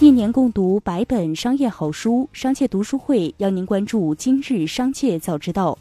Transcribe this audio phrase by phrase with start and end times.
[0.00, 5.78] 一年共读百本商业好书，商界读书会邀您关注今日商界早知道。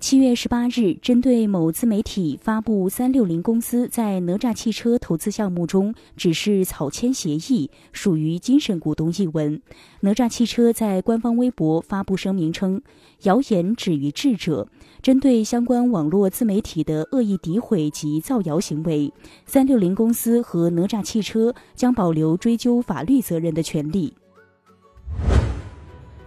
[0.00, 9.60] 七月十八日，针对某自媒体发布三六零公司在哪吒汽车投资项目中只是草签协议，属于精神股东一文，
[10.00, 12.80] 哪吒汽车在官方微博发布声明称
[13.24, 14.68] ：“谣言止于智者。”
[15.02, 19.12] 针对相关网络自媒体的恶意诋毁及造谣行为，
[19.46, 24.14] 三六零公司和哪吒汽车将保留追究法律责任的权利。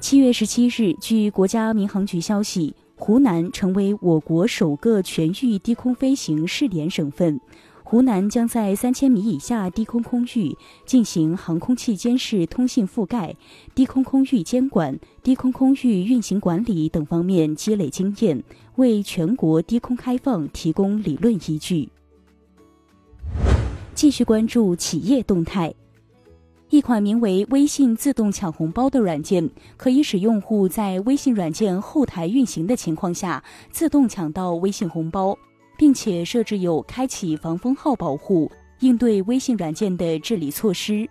[0.02, 2.76] 七月十七日，据国家民航局消息。
[3.04, 7.42] 湖南成为我国首个全域低空飞行试点省份，
[7.84, 10.56] 湖南将在三千米以下低空空域
[10.86, 13.36] 进行航空器监视、通信覆盖、
[13.74, 18.44] 低空空域监管、低空空域运行管理等方面积累经验，
[18.76, 21.90] 为全国低空开放提供理论依据。
[23.96, 25.74] 继续关注企业动态。
[26.72, 35.38] 一款名为“微信自动抢红包”的软件，可以使用户在微信软件后台运行的情况下，自动抢到微信红包，
[35.78, 41.06] 并且设置有开启防封号保护，应对微信软件的治理措施。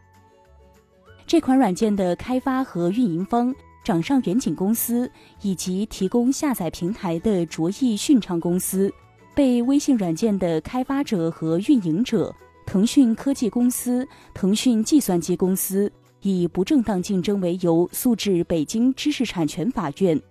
[1.26, 3.54] 这款软件的开发和运营方
[3.84, 5.10] 掌上远景公司
[5.42, 8.90] 以及提供下载平台的卓易迅畅公司，
[9.34, 12.34] 被微信软件的开发者和运营者。
[12.70, 15.90] 腾讯科技公司、腾讯计算机公司
[16.22, 20.22] 以不正当竞争为由诉至北京知识产权法院。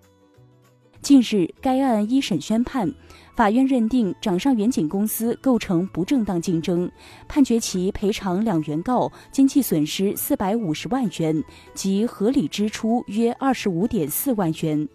[1.01, 2.89] 近日，该案一审宣判，
[3.35, 6.89] 法院认定掌上远景公司构成不正当竞争，
[7.27, 14.87] 判决其赔偿两原告经济损失四百五十万元及合理支出约二十五点四万元。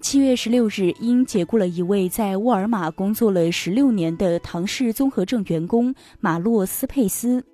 [0.00, 7.44] 七月十六日，因解雇了一位在沃尔玛工作了十六年的唐氏综合症员工马洛斯佩斯，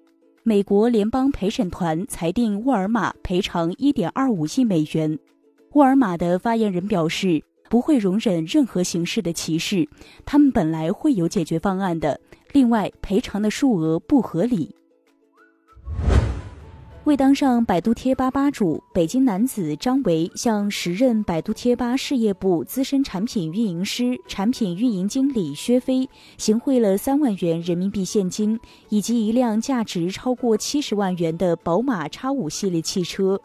[0.42, 5.18] 美国联邦陪审团裁定沃尔玛赔偿一点二五亿美元。
[5.72, 9.88] 沃尔玛的发言人表示，不会容忍任何形式的歧视，
[10.26, 12.20] 他们本来会有解决方案的。
[12.52, 14.74] 另外，赔偿的数额不合理。
[17.04, 33.38] 为当上百度贴吧吧主，北京男子张维向时任百度贴吧事业部资深产品运营师、产品运营经理薛飞行贿了三万元人民币现金，以及一辆价值超过七十万元的宝马 X 五系列汽车。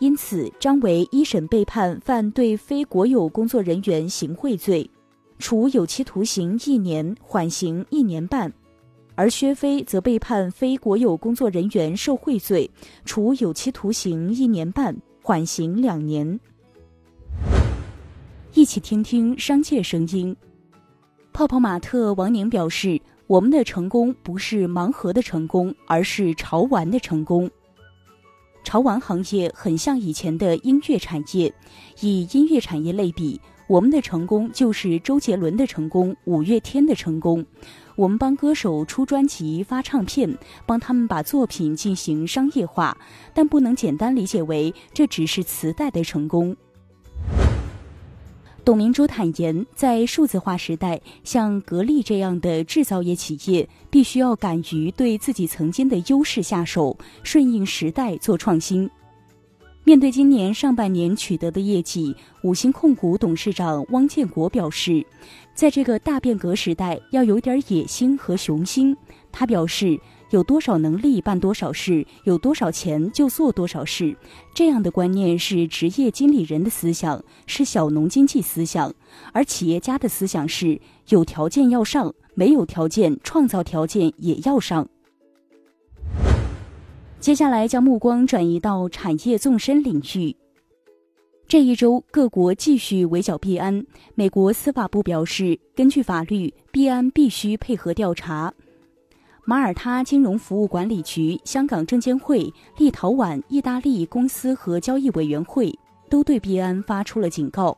[0.00, 4.90] 因此，张维一审被判犯对非国有工作人员行贿罪，
[5.38, 8.52] 处有期徒刑一年，缓刑一年半。
[9.20, 12.70] 而薛飞则被判非国有工作人员受贿罪，
[13.04, 16.40] 处有期徒刑一年半，缓刑两年。
[18.54, 20.34] 一起听听商界声音。
[21.34, 22.98] 泡泡玛特王宁表示
[23.28, 27.50] ：“我们的成功不是盲盒的成功，而是潮玩的成功。
[28.64, 31.52] 潮玩行业很像以前的音乐产业，
[32.00, 33.38] 以音乐产业类比，
[33.68, 37.44] 我们的成功就是周杰伦的成功，五月天的成功。”
[38.00, 42.96] 我们帮歌手出专辑、发唱片，帮他们把作品进行商业化，
[43.34, 46.56] 但不能简单理解为这只是磁带的成功。
[48.64, 58.90] 董明珠坦言，在数字化时代，像格力这样的制造业企业，必须要敢于对自己曾经的优势下手，顺应时代做创新。
[59.82, 65.04] 面对今年上半年取得的业绩，五星控股董事长汪建国表示。
[65.54, 68.96] 在这个大变革时代，要有点野心和雄心。
[69.32, 69.98] 他表示，
[70.30, 74.16] 有多少能力办多少事，有多少钱就做多少事。
[74.54, 78.90] 这样的观念是职业经理人的思想，是小农经济思想；
[79.32, 84.88] 而企业家的思想是有条件要上，没有条件创造条件也要上。
[87.20, 90.34] 接下来，将目光转移到产业纵深领域。
[91.46, 93.84] 这一周，各国继续围剿币安。
[94.14, 98.50] 美国司法部表示，根据法律，币安必须配合调查。
[99.44, 105.70] 马耳他金融服务管理局、香港证监会、立陶宛、意大利公司和交易委员会
[106.08, 107.76] 都对币安发出了警告。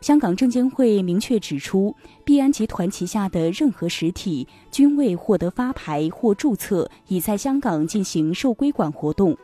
[0.00, 1.94] 香港证监会明确指出，
[2.24, 9.36] 币安集团旗下的任何实体均未获得发牌或注册，已在香港进行受规管活动。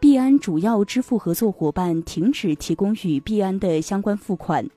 [0.00, 4.68] 币安主要支付合作伙伴停止提供与币安的相关付款。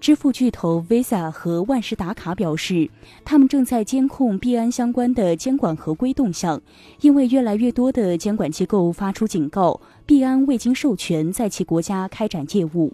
[0.00, 2.88] 支付巨头 Visa 和万事达卡表示，
[3.24, 6.60] 他们正在监控币安相关的监管合规动向，
[7.00, 12.92] 因为越来越多的监管机构发出警告，币安未经授权在其国家开展业务。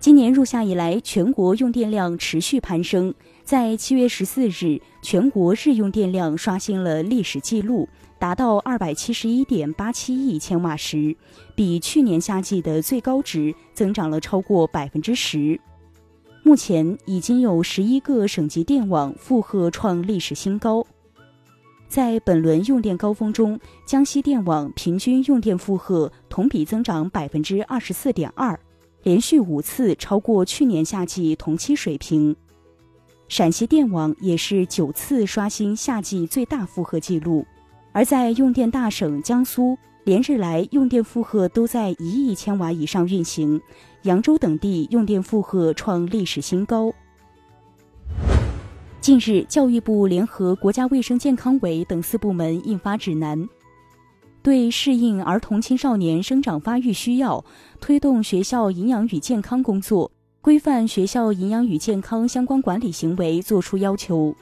[0.00, 3.12] 今年入夏以来，全国用电量持续攀升。
[3.44, 7.86] 在七月十四日，全国日用电量刷新了历史记录，
[8.18, 11.14] 达到二百七十一点八七亿千瓦时，
[11.54, 15.60] 比去年夏季的最高值增长了超过百分之十。
[16.42, 20.82] 目前已经有十一个省级电网负荷创历史新高。
[21.88, 28.58] 在本轮用电高峰中，江西电网平均用电负荷同比增长百分之二十四点二，
[29.02, 32.36] 连续五次超过去年夏季同期水平。
[33.28, 37.46] 陕西电网也是九次刷新夏季最大负荷记录，
[37.92, 43.60] 而在用电大省江苏，连日来用电负荷都在一亿千瓦以上运行，
[44.02, 46.92] 扬州等地用电负荷创历史新高。
[49.00, 53.48] 近日，教育部联合国家卫生健康委等四部门印发指南，
[54.42, 57.44] 对适应儿童青少年生长发育需要，
[57.80, 60.10] 推动学校营养与健康工作。
[60.40, 64.34] 规范学校营养与健康相关管理行为作出要求。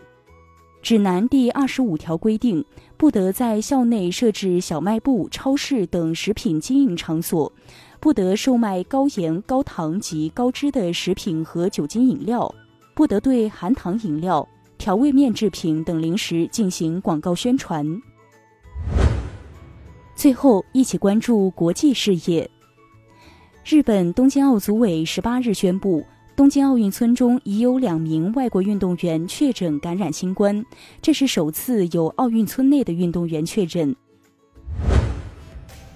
[0.81, 2.65] 指南第二十五条规定，
[2.97, 7.53] 不得在校内设置小卖部、超市等食品经营场所，
[7.99, 12.55] 不得售卖高盐、高糖及高脂的食品和酒精饮料，
[12.95, 14.49] 不得对含糖饮料、
[14.79, 18.01] 调味面制品等零食进行广告宣传。
[20.19, 22.51] 最后，一起关注国际事业。
[23.65, 26.05] 日本东京奥组委十八日宣布，
[26.35, 30.67] 东京奥运村中已有两名外国运动员确诊感染新冠，
[31.01, 33.95] 这是首次有奥运村内的运动员确诊。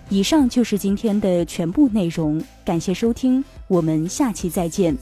[0.08, 4.96] 以上就是今天的全部内容，感谢收听，我们下期再见。